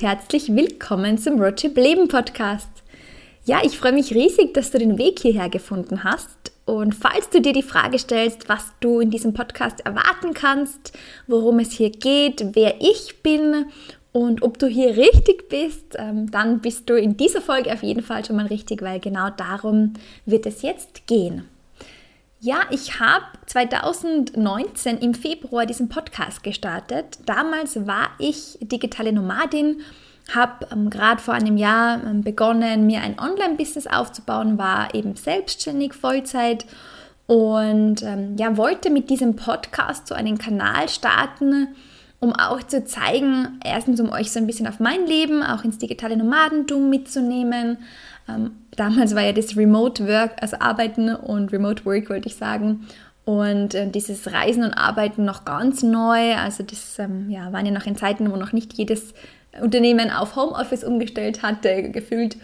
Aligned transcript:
herzlich 0.00 0.54
willkommen 0.54 1.18
zum 1.18 1.42
Roadtrip 1.42 1.76
Leben 1.76 2.06
Podcast. 2.06 2.68
Ja, 3.44 3.62
ich 3.64 3.76
freue 3.76 3.92
mich 3.92 4.14
riesig, 4.14 4.54
dass 4.54 4.70
du 4.70 4.78
den 4.78 4.96
Weg 4.96 5.18
hierher 5.18 5.48
gefunden 5.48 6.04
hast. 6.04 6.52
Und 6.66 6.94
falls 6.94 7.30
du 7.30 7.40
dir 7.40 7.52
die 7.52 7.64
Frage 7.64 7.98
stellst, 7.98 8.48
was 8.48 8.64
du 8.78 9.00
in 9.00 9.10
diesem 9.10 9.34
Podcast 9.34 9.80
erwarten 9.80 10.34
kannst, 10.34 10.96
worum 11.26 11.58
es 11.58 11.72
hier 11.72 11.90
geht, 11.90 12.54
wer 12.54 12.80
ich 12.80 13.24
bin 13.24 13.66
und 14.12 14.42
ob 14.42 14.60
du 14.60 14.68
hier 14.68 14.96
richtig 14.96 15.48
bist, 15.48 15.96
ähm, 15.96 16.30
dann 16.30 16.60
bist 16.60 16.88
du 16.88 16.94
in 16.94 17.16
dieser 17.16 17.40
Folge 17.40 17.72
auf 17.72 17.82
jeden 17.82 18.02
Fall 18.02 18.24
schon 18.24 18.36
mal 18.36 18.46
richtig, 18.46 18.82
weil 18.82 19.00
genau 19.00 19.30
darum 19.30 19.94
wird 20.26 20.46
es 20.46 20.62
jetzt 20.62 21.08
gehen. 21.08 21.48
Ja, 22.40 22.60
ich 22.70 23.00
habe 23.00 23.24
2019 23.46 24.98
im 24.98 25.12
Februar 25.12 25.66
diesen 25.66 25.88
Podcast 25.88 26.44
gestartet. 26.44 27.18
Damals 27.26 27.84
war 27.88 28.10
ich 28.20 28.56
digitale 28.60 29.12
Nomadin, 29.12 29.80
habe 30.32 30.68
ähm, 30.70 30.88
gerade 30.88 31.20
vor 31.20 31.34
einem 31.34 31.56
Jahr 31.56 32.00
ähm, 32.04 32.22
begonnen, 32.22 32.86
mir 32.86 33.00
ein 33.00 33.18
Online-Business 33.18 33.88
aufzubauen, 33.88 34.56
war 34.56 34.94
eben 34.94 35.16
selbstständig 35.16 35.94
Vollzeit 35.94 36.64
und 37.26 38.04
ähm, 38.04 38.36
ja, 38.38 38.56
wollte 38.56 38.90
mit 38.90 39.10
diesem 39.10 39.34
Podcast 39.34 40.06
so 40.06 40.14
einen 40.14 40.38
Kanal 40.38 40.88
starten, 40.88 41.74
um 42.20 42.32
auch 42.32 42.62
zu 42.62 42.84
zeigen, 42.84 43.58
erstens 43.64 44.00
um 44.00 44.12
euch 44.12 44.30
so 44.30 44.38
ein 44.38 44.46
bisschen 44.46 44.68
auf 44.68 44.78
mein 44.78 45.06
Leben, 45.06 45.42
auch 45.42 45.64
ins 45.64 45.78
digitale 45.78 46.16
Nomadentum 46.16 46.88
mitzunehmen, 46.88 47.78
ähm, 48.28 48.52
damals 48.78 49.14
war 49.14 49.22
ja 49.22 49.32
das 49.32 49.56
Remote 49.56 50.06
Work, 50.06 50.32
also 50.40 50.56
Arbeiten 50.60 51.14
und 51.14 51.52
Remote 51.52 51.84
Work 51.84 52.10
wollte 52.10 52.28
ich 52.28 52.36
sagen. 52.36 52.86
Und 53.24 53.74
äh, 53.74 53.90
dieses 53.90 54.32
Reisen 54.32 54.64
und 54.64 54.72
Arbeiten 54.72 55.24
noch 55.24 55.44
ganz 55.44 55.82
neu. 55.82 56.34
Also 56.34 56.62
das 56.62 56.98
ähm, 56.98 57.28
ja, 57.28 57.52
waren 57.52 57.66
ja 57.66 57.72
noch 57.72 57.86
in 57.86 57.96
Zeiten, 57.96 58.32
wo 58.32 58.36
noch 58.36 58.52
nicht 58.52 58.72
jedes 58.74 59.12
Unternehmen 59.60 60.10
auf 60.10 60.36
Homeoffice 60.36 60.84
umgestellt 60.84 61.42
hatte, 61.42 61.90
gefühlt. 61.90 62.38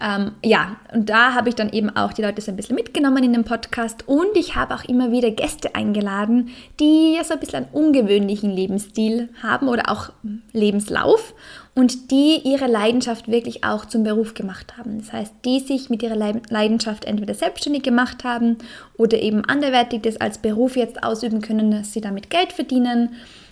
Ähm, 0.00 0.32
ja, 0.44 0.76
und 0.92 1.08
da 1.08 1.34
habe 1.34 1.48
ich 1.48 1.54
dann 1.54 1.70
eben 1.70 1.88
auch 1.88 2.12
die 2.12 2.22
Leute 2.22 2.40
so 2.40 2.50
ein 2.50 2.56
bisschen 2.56 2.74
mitgenommen 2.74 3.22
in 3.22 3.32
den 3.32 3.44
Podcast 3.44 4.08
und 4.08 4.34
ich 4.34 4.56
habe 4.56 4.74
auch 4.74 4.82
immer 4.84 5.12
wieder 5.12 5.30
Gäste 5.30 5.76
eingeladen, 5.76 6.48
die 6.80 7.14
ja 7.16 7.22
so 7.22 7.34
ein 7.34 7.40
bisschen 7.40 7.66
einen 7.66 7.72
ungewöhnlichen 7.72 8.50
Lebensstil 8.50 9.28
haben 9.40 9.68
oder 9.68 9.88
auch 9.88 10.10
Lebenslauf 10.52 11.32
und 11.76 12.10
die 12.10 12.40
ihre 12.42 12.66
Leidenschaft 12.66 13.28
wirklich 13.28 13.62
auch 13.62 13.84
zum 13.84 14.02
Beruf 14.02 14.34
gemacht 14.34 14.76
haben. 14.76 14.98
Das 14.98 15.12
heißt, 15.12 15.32
die 15.44 15.60
sich 15.60 15.90
mit 15.90 16.02
ihrer 16.02 16.16
Leidenschaft 16.16 17.04
entweder 17.04 17.34
selbstständig 17.34 17.84
gemacht 17.84 18.24
haben 18.24 18.58
oder 18.96 19.22
eben 19.22 19.44
anderweitig 19.44 20.02
das 20.02 20.20
als 20.20 20.38
Beruf 20.38 20.74
jetzt 20.74 21.04
ausüben 21.04 21.40
können, 21.40 21.70
dass 21.70 21.92
sie 21.92 22.00
damit 22.00 22.30
Geld 22.30 22.52
verdienen, 22.52 23.10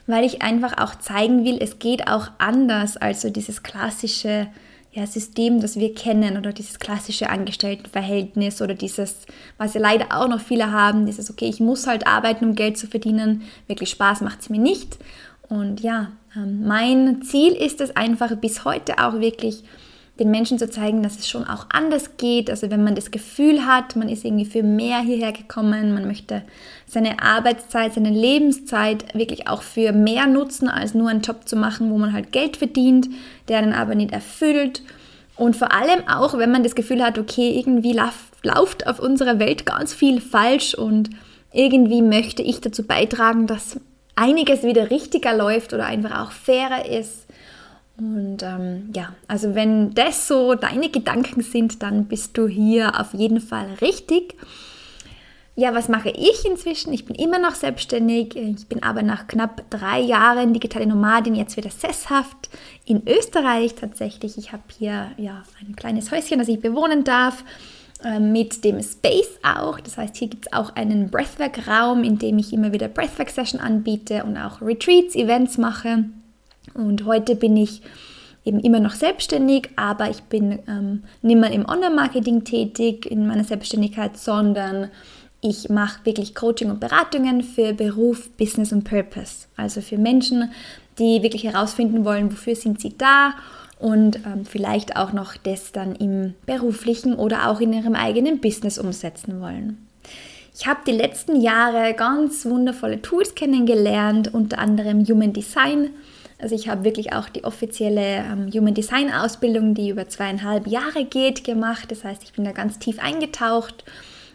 weil 0.09 0.25
ich 0.25 0.43
einfach 0.43 0.77
auch 0.79 0.97
zeigen 0.97 1.45
will, 1.45 1.59
es 1.61 1.79
geht 1.79 2.09
auch 2.09 2.33
anders 2.39 2.97
als 2.97 3.23
so 3.23 3.31
dieses 3.31 3.63
klassische 3.63 4.49
ja, 4.93 5.07
System, 5.07 5.61
das 5.61 5.77
wir 5.77 5.95
kennen 5.95 6.37
oder 6.37 6.53
dieses 6.53 6.79
klassische 6.79 7.31
Angestelltenverhältnis 7.31 8.61
oder 8.61 8.75
dieses, 8.75 9.27
was 9.57 9.73
ja 9.73 9.81
leider 9.81 10.07
auch 10.11 10.29
noch 10.29 10.41
viele 10.41 10.71
haben, 10.71 11.07
dieses, 11.07 11.31
okay, 11.31 11.47
ich 11.47 11.61
muss 11.61 11.87
halt 11.87 12.07
arbeiten, 12.07 12.45
um 12.45 12.55
Geld 12.55 12.77
zu 12.77 12.87
verdienen, 12.87 13.43
wirklich 13.67 13.89
Spaß 13.91 14.21
macht 14.21 14.41
es 14.43 14.51
mir 14.51 14.61
nicht. 14.61 14.99
Und 15.49 15.81
ja, 15.81 16.13
ähm, 16.37 16.67
mein 16.67 17.23
Ziel 17.23 17.53
ist 17.53 17.81
es 17.81 17.97
einfach 17.97 18.37
bis 18.37 18.67
heute 18.67 18.99
auch 18.99 19.21
wirklich 19.21 19.65
den 20.19 20.31
Menschen 20.31 20.59
zu 20.59 20.69
zeigen, 20.69 21.03
dass 21.03 21.19
es 21.19 21.29
schon 21.29 21.45
auch 21.45 21.67
anders 21.71 22.17
geht. 22.19 22.51
Also 22.51 22.71
wenn 22.71 22.85
man 22.85 22.95
das 22.95 23.11
Gefühl 23.11 23.65
hat, 23.65 23.97
man 23.97 24.09
ist 24.09 24.25
irgendwie 24.25 24.45
für 24.45 24.63
mehr 24.63 25.01
hierher 25.01 25.33
gekommen, 25.33 25.95
man 25.95 26.07
möchte 26.07 26.43
seine 26.87 27.23
Arbeitszeit, 27.23 27.95
seine 27.95 28.11
Lebenszeit 28.11 29.15
wirklich 29.15 29.49
auch 29.49 29.63
für 29.63 29.93
mehr 29.93 30.27
nutzen, 30.27 30.69
als 30.69 30.93
nur 30.93 31.09
einen 31.09 31.23
Job 31.23 31.49
zu 31.49 31.57
machen, 31.57 31.91
wo 31.91 31.97
man 31.97 32.13
halt 32.13 32.31
Geld 32.31 32.59
verdient, 32.59 33.09
der 33.49 33.59
einen 33.59 33.73
aber 33.73 33.95
nicht 33.95 34.13
erfüllt. 34.13 34.83
Und 35.37 35.57
vor 35.57 35.73
allem 35.73 36.07
auch, 36.07 36.37
wenn 36.37 36.53
man 36.53 36.63
das 36.63 36.75
Gefühl 36.75 37.03
hat, 37.03 37.19
okay, 37.19 37.59
irgendwie 37.59 37.99
läuft 38.43 38.87
auf 38.87 39.01
unserer 39.01 39.39
Welt 39.39 39.65
ganz 39.65 39.95
viel 39.95 40.21
falsch 40.21 40.75
und 40.75 41.09
irgendwie 41.53 42.03
möchte 42.03 42.43
ich 42.43 42.61
dazu 42.61 42.83
beitragen, 42.87 43.47
dass 43.47 43.81
einiges 44.15 44.63
wieder 44.63 44.91
richtiger 44.91 45.35
läuft 45.35 45.73
oder 45.73 45.87
einfach 45.87 46.23
auch 46.23 46.33
fairer 46.33 46.87
ist 46.87 47.22
und 48.03 48.43
ähm, 48.43 48.91
ja, 48.95 49.15
also 49.29 49.55
wenn 49.55 49.95
das 49.95 50.27
so 50.27 50.57
deine 50.57 50.89
Gedanken 50.89 51.41
sind, 51.41 51.85
dann 51.85 52.07
bist 52.07 52.37
du 52.37 52.49
hier 52.49 53.01
auf 53.01 53.15
jeden 53.15 53.41
Fall 53.41 53.67
richtig. 53.81 54.35
Ja, 55.55 55.73
was 55.73 55.89
mache 55.89 56.09
ich 56.11 56.45
inzwischen? 56.45 56.93
Ich 56.93 57.05
bin 57.05 57.15
immer 57.15 57.39
noch 57.39 57.55
selbstständig. 57.55 58.35
Ich 58.35 58.67
bin 58.67 58.83
aber 58.83 59.03
nach 59.03 59.29
knapp 59.29 59.63
drei 59.71 60.01
Jahren 60.01 60.53
digitale 60.53 60.87
Nomadin 60.87 61.37
jetzt 61.37 61.57
wieder 61.57 61.71
sesshaft 61.71 62.51
in 62.87 63.07
Österreich 63.07 63.77
tatsächlich. 63.77 64.37
Ich 64.37 64.51
habe 64.51 64.65
hier 64.77 65.13
ja 65.17 65.45
ein 65.61 65.77
kleines 65.77 66.11
Häuschen, 66.11 66.41
das 66.41 66.49
ich 66.49 66.61
bewohnen 66.61 67.05
darf 67.05 67.45
äh, 68.03 68.19
mit 68.19 68.65
dem 68.65 68.83
Space 68.83 69.39
auch. 69.45 69.79
Das 69.79 69.97
heißt, 69.97 70.17
hier 70.17 70.29
gibt 70.29 70.47
es 70.47 70.53
auch 70.53 70.75
einen 70.75 71.09
Breathwork-Raum, 71.09 72.03
in 72.03 72.19
dem 72.19 72.39
ich 72.39 72.53
immer 72.53 72.73
wieder 72.73 72.89
Breathwork-Session 72.89 73.61
anbiete 73.61 74.25
und 74.25 74.37
auch 74.37 74.61
Retreats, 74.61 75.15
Events 75.15 75.57
mache. 75.57 76.07
Und 76.75 77.05
heute 77.05 77.37
bin 77.37 77.57
ich 77.57 77.83
eben 78.45 78.61
immer 78.61 78.81
noch 78.81 78.95
selbstständig, 78.95 79.71
aber 79.77 80.11
ich 80.11 80.23
bin 80.23 80.59
ähm, 80.69 81.05
nicht 81.23 81.39
mehr 81.39 81.51
im 81.53 81.69
Online-Marketing 81.69 82.45
tätig 82.45 83.07
in 83.07 83.27
meiner 83.27 83.45
Selbstständigkeit, 83.45 84.17
sondern 84.17 84.91
ich 85.41 85.69
mache 85.69 86.05
wirklich 86.05 86.35
Coaching 86.35 86.71
und 86.71 86.81
Beratungen 86.81 87.43
für 87.43 87.73
Beruf, 87.73 88.31
Business 88.31 88.73
und 88.73 88.85
Purpose. 88.85 89.47
Also 89.57 89.81
für 89.81 89.99
Menschen, 89.99 90.51
die 90.99 91.23
wirklich 91.23 91.45
herausfinden 91.45 92.05
wollen, 92.05 92.31
wofür 92.31 92.55
sind 92.55 92.81
sie 92.81 92.97
da 92.97 93.35
und 93.79 94.17
ähm, 94.25 94.45
vielleicht 94.45 94.97
auch 94.97 95.13
noch 95.13 95.37
das 95.37 95.73
dann 95.73 95.97
im 95.97 96.35
beruflichen 96.47 97.15
oder 97.15 97.49
auch 97.49 97.61
in 97.61 97.73
ihrem 97.73 97.97
eigenen 97.97 98.41
Business 98.41 98.79
umsetzen 98.79 99.41
wollen. 99.41 99.89
Ich 100.55 100.67
habe 100.67 100.81
die 100.87 100.93
letzten 100.93 101.41
Jahre 101.41 101.95
ganz 101.95 102.45
wundervolle 102.45 103.03
Tools 103.03 103.35
kennengelernt, 103.35 104.33
unter 104.33 104.59
anderem 104.59 105.05
Human 105.05 105.33
Design 105.33 105.91
also 106.43 106.57
ich 106.57 106.69
habe 106.69 106.83
wirklich 106.83 107.13
auch 107.13 107.29
die 107.29 107.45
offizielle 107.45 108.17
ähm, 108.17 108.51
Human 108.53 108.75
Design 108.75 109.13
Ausbildung, 109.13 109.75
die 109.75 109.91
über 109.91 110.09
zweieinhalb 110.09 110.67
Jahre 110.67 111.05
geht, 111.05 111.45
gemacht. 111.45 111.91
Das 111.91 112.03
heißt, 112.03 112.25
ich 112.25 112.33
bin 112.33 112.45
da 112.45 112.51
ganz 112.51 112.81
tief 112.81 112.99
eingetaucht. 112.99 113.85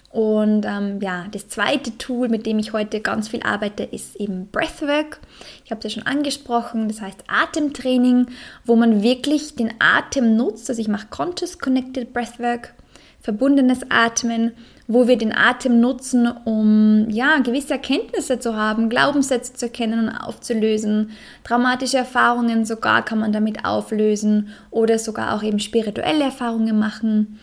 Und 0.09 0.66
ähm, 0.66 1.01
ja, 1.01 1.25
das 1.31 1.50
zweite 1.50 1.97
Tool, 1.97 2.29
mit 2.29 2.45
dem 2.45 2.59
ich 2.59 2.72
heute 2.72 3.01
ganz 3.01 3.28
viel 3.28 3.44
arbeite, 3.44 3.84
ist 3.84 4.16
eben 4.16 4.47
Breathwork. 4.47 5.19
Ich 5.66 5.72
habe 5.72 5.79
es 5.79 5.84
ja 5.84 5.90
schon 5.90 6.07
angesprochen, 6.07 6.88
das 6.88 7.01
heißt 7.01 7.25
Atemtraining, 7.28 8.28
wo 8.63 8.78
man 8.78 9.03
wirklich 9.03 9.56
den 9.56 9.74
Atem 9.79 10.38
nutzt. 10.38 10.69
Also 10.69 10.81
ich 10.81 10.88
mache 10.88 11.07
Conscious 11.09 11.59
Connected 11.59 12.13
Breathwork, 12.13 12.74
verbundenes 13.19 13.81
Atmen 13.89 14.53
wo 14.87 15.07
wir 15.07 15.17
den 15.17 15.35
Atem 15.35 15.81
nutzen, 15.81 16.31
um 16.45 17.09
ja, 17.09 17.39
gewisse 17.39 17.73
Erkenntnisse 17.73 18.39
zu 18.39 18.55
haben, 18.55 18.89
Glaubenssätze 18.89 19.53
zu 19.53 19.65
erkennen 19.65 20.07
und 20.07 20.15
aufzulösen. 20.15 21.11
Traumatische 21.43 21.97
Erfahrungen 21.97 22.65
sogar 22.65 23.03
kann 23.03 23.19
man 23.19 23.33
damit 23.33 23.65
auflösen 23.65 24.49
oder 24.71 24.97
sogar 24.97 25.35
auch 25.35 25.43
eben 25.43 25.59
spirituelle 25.59 26.25
Erfahrungen 26.25 26.79
machen. 26.79 27.39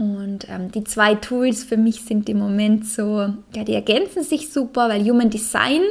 Und 0.00 0.48
ähm, 0.48 0.72
die 0.72 0.82
zwei 0.84 1.14
Tools 1.14 1.62
für 1.62 1.76
mich 1.76 2.06
sind 2.06 2.30
im 2.30 2.38
Moment 2.38 2.86
so, 2.86 3.34
ja, 3.54 3.64
die 3.64 3.74
ergänzen 3.74 4.22
sich 4.22 4.50
super, 4.50 4.88
weil 4.88 5.04
Human 5.04 5.28
Design 5.28 5.82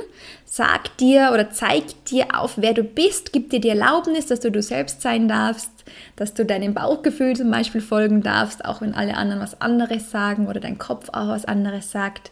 sagt 0.46 1.00
dir 1.00 1.30
oder 1.32 1.52
zeigt 1.52 2.10
dir 2.10 2.26
auf, 2.34 2.54
wer 2.56 2.74
du 2.74 2.84
bist, 2.84 3.32
gibt 3.34 3.54
dir 3.54 3.62
die 3.62 3.70
Erlaubnis, 3.70 4.26
dass 4.26 4.40
du 4.40 4.50
du 4.50 4.64
selbst 4.64 5.04
sein 5.04 5.28
darfst, 5.28 5.70
dass 6.16 6.34
du 6.34 6.44
deinem 6.44 6.74
Bauchgefühl 6.74 7.36
zum 7.36 7.52
Beispiel 7.52 7.82
folgen 7.82 8.24
darfst, 8.24 8.66
auch 8.66 8.82
wenn 8.82 8.96
alle 8.96 9.16
anderen 9.16 9.44
was 9.44 9.62
anderes 9.62 10.10
sagen 10.10 10.48
oder 10.48 10.60
dein 10.60 10.80
Kopf 10.80 11.10
auch 11.10 11.28
was 11.28 11.46
anderes 11.46 11.92
sagt. 11.92 12.32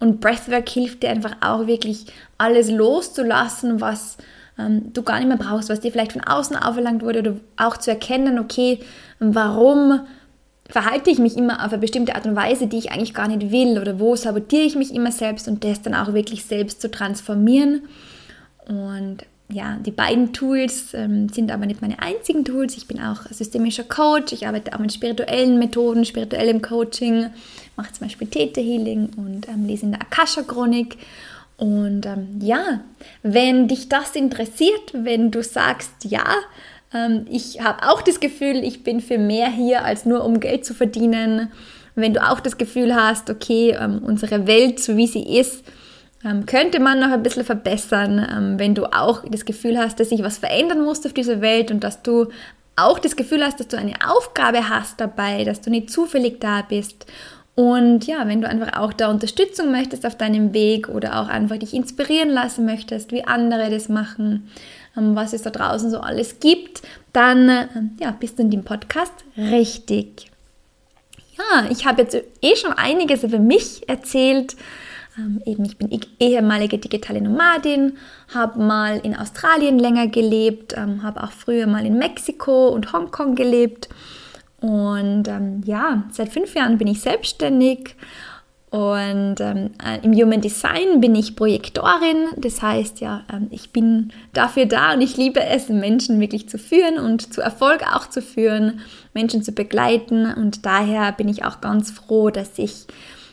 Und 0.00 0.20
Breathwork 0.20 0.68
hilft 0.68 1.04
dir 1.04 1.10
einfach 1.10 1.36
auch 1.40 1.68
wirklich 1.68 2.06
alles 2.36 2.68
loszulassen, 2.68 3.80
was 3.80 4.16
ähm, 4.58 4.92
du 4.92 5.04
gar 5.04 5.20
nicht 5.20 5.28
mehr 5.28 5.36
brauchst, 5.36 5.68
was 5.68 5.78
dir 5.78 5.92
vielleicht 5.92 6.14
von 6.14 6.24
außen 6.24 6.56
auferlangt 6.56 7.04
wurde 7.04 7.20
oder 7.20 7.36
auch 7.56 7.76
zu 7.76 7.90
erkennen, 7.92 8.40
okay, 8.40 8.80
warum 9.20 10.00
verhalte 10.72 11.10
ich 11.10 11.18
mich 11.18 11.36
immer 11.36 11.66
auf 11.66 11.72
eine 11.72 11.82
bestimmte 11.82 12.14
Art 12.14 12.24
und 12.24 12.34
Weise, 12.34 12.66
die 12.66 12.78
ich 12.78 12.90
eigentlich 12.90 13.12
gar 13.12 13.28
nicht 13.28 13.50
will 13.50 13.78
oder 13.78 14.00
wo 14.00 14.16
sabotiere 14.16 14.62
ich 14.62 14.74
mich 14.74 14.94
immer 14.94 15.12
selbst 15.12 15.46
und 15.46 15.64
das 15.64 15.82
dann 15.82 15.94
auch 15.94 16.14
wirklich 16.14 16.46
selbst 16.46 16.80
zu 16.80 16.90
transformieren. 16.90 17.82
Und 18.66 19.18
ja, 19.50 19.76
die 19.84 19.90
beiden 19.90 20.32
Tools 20.32 20.94
ähm, 20.94 21.28
sind 21.28 21.52
aber 21.52 21.66
nicht 21.66 21.82
meine 21.82 22.00
einzigen 22.00 22.46
Tools. 22.46 22.74
Ich 22.78 22.86
bin 22.86 23.02
auch 23.02 23.26
systemischer 23.30 23.84
Coach. 23.84 24.32
Ich 24.32 24.46
arbeite 24.46 24.74
auch 24.74 24.78
mit 24.78 24.94
spirituellen 24.94 25.58
Methoden, 25.58 26.06
spirituellem 26.06 26.62
Coaching, 26.62 27.26
mache 27.76 27.92
zum 27.92 28.06
Beispiel 28.06 28.28
Theta 28.28 28.62
Healing 28.62 29.10
und 29.18 29.48
ähm, 29.48 29.66
lese 29.66 29.84
in 29.84 29.92
der 29.92 30.00
Akasha-Chronik. 30.00 30.96
Und 31.58 32.06
ähm, 32.06 32.38
ja, 32.40 32.80
wenn 33.22 33.68
dich 33.68 33.90
das 33.90 34.16
interessiert, 34.16 34.94
wenn 34.94 35.30
du 35.30 35.42
sagst, 35.42 35.92
ja, 36.04 36.24
ich 37.30 37.60
habe 37.60 37.88
auch 37.88 38.02
das 38.02 38.20
Gefühl, 38.20 38.62
ich 38.64 38.82
bin 38.82 39.00
für 39.00 39.18
mehr 39.18 39.48
hier 39.48 39.84
als 39.84 40.04
nur 40.04 40.24
um 40.24 40.40
Geld 40.40 40.64
zu 40.64 40.74
verdienen. 40.74 41.50
Wenn 41.94 42.14
du 42.14 42.22
auch 42.22 42.40
das 42.40 42.58
Gefühl 42.58 42.94
hast, 42.94 43.30
okay, 43.30 43.76
ähm, 43.78 44.02
unsere 44.04 44.46
Welt, 44.46 44.80
so 44.80 44.96
wie 44.96 45.06
sie 45.06 45.38
ist, 45.38 45.64
ähm, 46.24 46.46
könnte 46.46 46.80
man 46.80 47.00
noch 47.00 47.10
ein 47.10 47.22
bisschen 47.22 47.44
verbessern, 47.44 48.26
ähm, 48.30 48.58
wenn 48.58 48.74
du 48.74 48.86
auch 48.86 49.24
das 49.28 49.44
Gefühl 49.44 49.78
hast, 49.78 49.98
dass 50.00 50.10
sich 50.10 50.22
was 50.22 50.38
verändern 50.38 50.84
muss 50.84 51.04
auf 51.04 51.12
dieser 51.12 51.40
Welt 51.40 51.70
und 51.70 51.82
dass 51.82 52.02
du 52.02 52.28
auch 52.76 52.98
das 52.98 53.16
Gefühl 53.16 53.44
hast, 53.44 53.60
dass 53.60 53.68
du 53.68 53.76
eine 53.76 53.94
Aufgabe 54.08 54.68
hast 54.68 55.00
dabei, 55.00 55.44
dass 55.44 55.60
du 55.60 55.70
nicht 55.70 55.90
zufällig 55.90 56.40
da 56.40 56.62
bist. 56.62 57.06
Und 57.54 58.06
ja, 58.06 58.26
wenn 58.26 58.40
du 58.40 58.48
einfach 58.48 58.78
auch 58.78 58.94
da 58.94 59.10
Unterstützung 59.10 59.70
möchtest 59.70 60.06
auf 60.06 60.16
deinem 60.16 60.54
Weg 60.54 60.88
oder 60.88 61.20
auch 61.20 61.28
einfach 61.28 61.58
dich 61.58 61.74
inspirieren 61.74 62.30
lassen 62.30 62.64
möchtest, 62.64 63.12
wie 63.12 63.24
andere 63.24 63.68
das 63.68 63.90
machen, 63.90 64.34
ähm, 64.34 64.48
was 64.94 65.32
es 65.32 65.42
da 65.42 65.50
draußen 65.50 65.90
so 65.90 66.00
alles 66.00 66.40
gibt, 66.40 66.82
dann 67.12 67.48
ähm, 67.48 67.90
ja, 68.00 68.10
bist 68.10 68.38
du 68.38 68.42
in 68.42 68.50
dem 68.50 68.64
Podcast 68.64 69.12
richtig. 69.36 70.30
Ja, 71.36 71.70
ich 71.70 71.86
habe 71.86 72.02
jetzt 72.02 72.14
eh 72.14 72.56
schon 72.56 72.72
einiges 72.72 73.24
über 73.24 73.38
mich 73.38 73.88
erzählt. 73.88 74.56
Ähm, 75.18 75.42
eben, 75.44 75.64
ich 75.64 75.76
bin 75.76 75.90
ehemalige 76.18 76.78
digitale 76.78 77.20
Nomadin, 77.20 77.98
habe 78.34 78.62
mal 78.62 78.98
in 78.98 79.16
Australien 79.16 79.78
länger 79.78 80.06
gelebt, 80.06 80.74
ähm, 80.76 81.02
habe 81.02 81.22
auch 81.22 81.32
früher 81.32 81.66
mal 81.66 81.84
in 81.84 81.98
Mexiko 81.98 82.68
und 82.68 82.92
Hongkong 82.92 83.34
gelebt. 83.34 83.88
Und 84.60 85.26
ähm, 85.28 85.62
ja, 85.64 86.04
seit 86.12 86.32
fünf 86.32 86.54
Jahren 86.54 86.78
bin 86.78 86.86
ich 86.86 87.00
selbstständig 87.00 87.96
und 88.72 89.34
ähm, 89.40 89.72
äh, 89.84 90.02
im 90.02 90.14
Human 90.14 90.40
Design 90.40 91.02
bin 91.02 91.14
ich 91.14 91.36
Projektorin. 91.36 92.28
Das 92.38 92.62
heißt 92.62 93.00
ja, 93.02 93.22
ähm, 93.30 93.48
ich 93.50 93.70
bin 93.70 94.14
dafür 94.32 94.64
da 94.64 94.94
und 94.94 95.02
ich 95.02 95.18
liebe 95.18 95.44
es, 95.44 95.68
Menschen 95.68 96.20
wirklich 96.20 96.48
zu 96.48 96.56
führen 96.56 96.98
und 96.98 97.34
zu 97.34 97.42
Erfolg 97.42 97.82
auch 97.94 98.08
zu 98.08 98.22
führen, 98.22 98.80
Menschen 99.12 99.42
zu 99.42 99.52
begleiten. 99.52 100.24
Und 100.24 100.64
daher 100.64 101.12
bin 101.12 101.28
ich 101.28 101.44
auch 101.44 101.60
ganz 101.60 101.90
froh, 101.90 102.30
dass 102.30 102.58
ich 102.58 102.86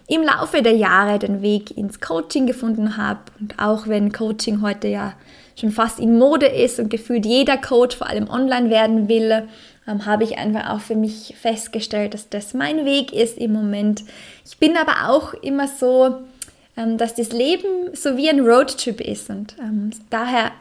im 0.10 0.24
Laufe 0.24 0.62
der 0.62 0.76
Jahre 0.76 1.20
den 1.20 1.42
Weg 1.42 1.78
ins 1.78 2.02
Coaching 2.02 2.46
gefunden 2.46 2.98
habe. 2.98 3.22
Und 3.40 3.58
auch 3.60 3.88
wenn 3.88 4.12
Coaching 4.12 4.62
heute 4.62 4.90
ja 4.90 5.14
schon 5.58 5.72
fast 5.72 6.02
in 6.02 6.20
Mode 6.20 6.48
ist 6.48 6.82
und 6.82 6.90
gefühlt 6.90 7.26
jeder 7.26 7.56
Coach 7.56 7.96
vor 7.96 8.08
allem 8.08 8.30
online 8.30 8.70
werden 8.70 9.08
will, 9.08 9.48
ähm, 9.90 10.06
habe 10.06 10.24
ich 10.24 10.38
einfach 10.38 10.70
auch 10.70 10.82
für 10.82 10.96
mich 10.96 11.36
festgestellt, 11.42 12.14
dass 12.14 12.30
das 12.30 12.54
mein 12.54 12.86
Weg 12.86 13.12
ist 13.12 13.38
im 13.38 13.54
Moment. 13.54 14.04
Ich 14.46 14.58
bin 14.58 14.78
aber 14.78 15.10
auch 15.10 15.34
immer 15.34 15.68
so, 15.68 16.18
ähm, 16.78 16.98
dass 16.98 17.16
das 17.16 17.32
Leben 17.32 17.94
so 17.94 18.16
wie 18.16 18.30
ein 18.30 18.42
Roadtrip 18.42 19.02
ist 19.02 19.30
und 19.30 19.56
ähm, 19.60 19.92
daher 20.10 20.52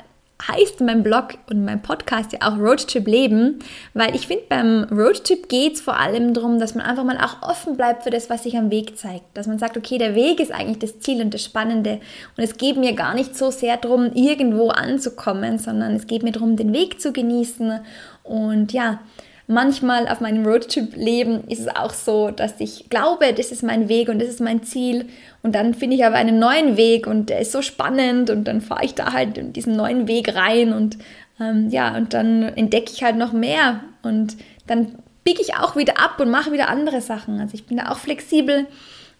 heißt 0.46 0.80
mein 0.82 1.02
Blog 1.02 1.34
und 1.50 1.64
mein 1.64 1.82
Podcast 1.82 2.32
ja 2.32 2.38
auch 2.42 2.58
Roadtrip 2.58 3.08
Leben, 3.08 3.58
weil 3.94 4.14
ich 4.14 4.28
finde, 4.28 4.44
beim 4.48 4.84
Roadtrip 4.84 5.48
geht 5.48 5.74
es 5.74 5.81
vor 5.81 5.98
allem 5.98 6.32
darum, 6.32 6.60
dass 6.60 6.76
man 6.76 6.86
einfach 6.86 7.02
mal 7.02 7.19
auch 7.19 7.42
offen 7.42 7.76
bleibt 7.76 8.04
für 8.04 8.10
das, 8.10 8.31
was 8.31 8.44
sich 8.44 8.56
am 8.56 8.70
Weg 8.70 8.96
zeigt. 8.96 9.24
Dass 9.34 9.48
man 9.48 9.58
sagt, 9.58 9.76
okay, 9.76 9.98
der 9.98 10.14
Weg 10.14 10.38
ist 10.38 10.52
eigentlich 10.52 10.78
das 10.78 11.00
Ziel 11.00 11.20
und 11.22 11.34
das 11.34 11.42
Spannende 11.42 12.00
und 12.36 12.44
es 12.44 12.56
geht 12.56 12.76
mir 12.76 12.92
gar 12.92 13.14
nicht 13.14 13.36
so 13.36 13.50
sehr 13.50 13.76
darum, 13.78 14.12
irgendwo 14.14 14.69
anzukommen, 14.69 15.58
sondern 15.58 15.96
es 15.96 16.06
geht 16.06 16.22
mir 16.22 16.32
darum, 16.32 16.56
den 16.56 16.72
Weg 16.72 17.00
zu 17.00 17.12
genießen 17.12 17.81
und 18.28 18.72
ja, 18.72 19.00
manchmal 19.46 20.06
auf 20.06 20.20
meinem 20.20 20.46
Roadtrip-Leben 20.46 21.44
ist 21.48 21.60
es 21.60 21.69
auch 21.69 21.92
so, 21.94 22.30
dass 22.30 22.60
ich 22.60 22.90
glaube, 22.90 23.32
das 23.32 23.50
ist 23.50 23.62
mein 23.62 23.88
Weg 23.88 24.08
und 24.08 24.20
das 24.20 24.28
ist 24.28 24.40
mein 24.40 24.62
Ziel. 24.62 25.06
Und 25.42 25.54
dann 25.54 25.72
finde 25.72 25.96
ich 25.96 26.04
aber 26.04 26.16
einen 26.16 26.38
neuen 26.38 26.76
Weg 26.76 27.06
und 27.06 27.30
der 27.30 27.40
ist 27.40 27.52
so 27.52 27.62
spannend 27.62 28.28
und 28.28 28.44
dann 28.44 28.60
fahre 28.60 28.84
ich 28.84 28.94
da 28.94 29.12
halt 29.12 29.38
in 29.38 29.52
diesen 29.52 29.75
neuen 29.75 30.06
Weg 30.06 30.34
rein 30.34 30.72
und 30.72 30.98
ähm, 31.40 31.70
ja, 31.70 31.96
und 31.96 32.12
dann 32.12 32.42
entdecke 32.42 32.92
ich 32.92 33.02
halt 33.02 33.16
noch 33.16 33.32
mehr 33.32 33.80
und 34.02 34.36
dann 34.66 34.96
biege 35.24 35.40
ich 35.40 35.54
auch 35.54 35.76
wieder 35.76 35.98
ab 35.98 36.20
und 36.20 36.31
mache 36.31 36.52
wieder 36.52 36.69
andere 36.69 37.00
Sachen. 37.00 37.40
Also 37.40 37.54
ich 37.54 37.66
bin 37.66 37.78
da 37.78 37.90
auch 37.90 37.98
flexibel 37.98 38.66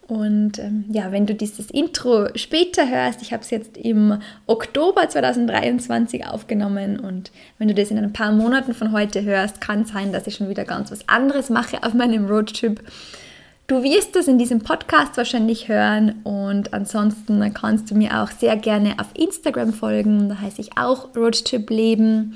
und 0.09 0.59
ähm, 0.59 0.87
ja, 0.91 1.13
wenn 1.13 1.27
du 1.27 1.35
dieses 1.35 1.71
Intro 1.71 2.29
später 2.35 2.89
hörst, 2.89 3.21
ich 3.21 3.35
habe 3.35 3.43
es 3.43 3.51
jetzt 3.51 3.77
im 3.77 4.19
Oktober 4.47 5.07
2023 5.07 6.27
aufgenommen 6.27 6.99
und 6.99 7.31
wenn 7.59 7.69
du 7.69 7.75
das 7.75 7.91
in 7.91 7.99
ein 7.99 8.13
paar 8.15 8.33
Monaten 8.33 8.73
von 8.73 8.93
heute 8.93 9.23
hörst, 9.23 9.61
kann 9.61 9.85
sein, 9.85 10.11
dass 10.11 10.27
ich 10.27 10.37
schon 10.37 10.49
wieder 10.49 10.65
ganz 10.65 10.91
was 10.91 11.07
anderes 11.11 11.51
mache 11.51 11.83
auf 11.83 11.93
meinem 11.93 12.25
Roadtrip. 12.27 12.81
Du 13.67 13.83
wirst 13.83 14.17
das 14.17 14.29
in 14.29 14.39
diesem 14.39 14.61
Podcast 14.61 15.19
wahrscheinlich 15.19 15.69
hören 15.69 16.21
und 16.25 16.73
ansonsten 16.73 17.53
kannst 17.53 17.91
du 17.91 17.95
mir 17.95 18.23
auch 18.23 18.31
sehr 18.31 18.57
gerne 18.57 18.95
auf 18.99 19.09
Instagram 19.13 19.75
folgen, 19.75 20.31
da 20.31 20.41
heiße 20.41 20.63
ich 20.63 20.79
auch 20.79 21.15
Roadtrip 21.15 21.69
Leben. 21.69 22.35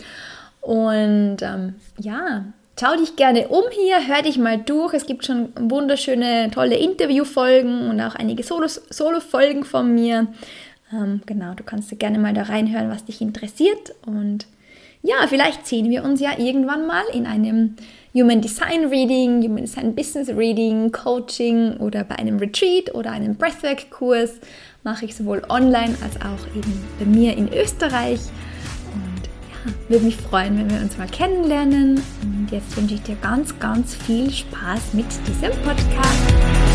Und 0.60 1.38
ähm, 1.40 1.76
ja, 1.98 2.44
Schau 2.80 2.96
dich 2.96 3.16
gerne 3.16 3.48
um 3.48 3.62
hier, 3.70 4.08
hör 4.08 4.22
dich 4.22 4.38
mal 4.38 4.58
durch. 4.58 4.94
Es 4.94 5.06
gibt 5.06 5.24
schon 5.24 5.52
wunderschöne, 5.56 6.50
tolle 6.52 6.76
Interviewfolgen 6.76 7.90
und 7.90 8.00
auch 8.00 8.14
einige 8.14 8.42
Solo-Folgen 8.42 9.64
von 9.64 9.94
mir. 9.94 10.28
Ähm, 10.92 11.20
genau, 11.26 11.54
du 11.54 11.64
kannst 11.64 11.96
gerne 11.98 12.18
mal 12.18 12.34
da 12.34 12.42
reinhören, 12.42 12.90
was 12.90 13.04
dich 13.04 13.20
interessiert. 13.20 13.94
Und 14.06 14.46
ja, 15.02 15.26
vielleicht 15.28 15.66
sehen 15.66 15.90
wir 15.90 16.02
uns 16.02 16.20
ja 16.20 16.38
irgendwann 16.38 16.86
mal 16.86 17.04
in 17.12 17.26
einem 17.26 17.76
Human 18.14 18.40
Design 18.40 18.86
Reading, 18.86 19.42
Human 19.42 19.64
Design 19.64 19.94
Business 19.94 20.28
Reading, 20.28 20.92
Coaching 20.92 21.76
oder 21.76 22.04
bei 22.04 22.16
einem 22.16 22.38
Retreat 22.38 22.94
oder 22.94 23.12
einem 23.12 23.36
Breathwork-Kurs. 23.36 24.40
Mache 24.82 25.04
ich 25.04 25.14
sowohl 25.14 25.42
online 25.48 25.94
als 26.02 26.16
auch 26.16 26.56
eben 26.56 26.84
bei 26.98 27.04
mir 27.04 27.36
in 27.36 27.52
Österreich. 27.52 28.20
Würde 29.88 30.04
mich 30.04 30.16
freuen, 30.16 30.58
wenn 30.58 30.70
wir 30.70 30.80
uns 30.80 30.98
mal 30.98 31.08
kennenlernen. 31.08 32.02
Und 32.22 32.48
jetzt 32.50 32.76
wünsche 32.76 32.94
ich 32.94 33.02
dir 33.02 33.16
ganz, 33.16 33.58
ganz 33.58 33.94
viel 33.94 34.30
Spaß 34.30 34.94
mit 34.94 35.06
diesem 35.26 35.52
Podcast. 35.62 36.71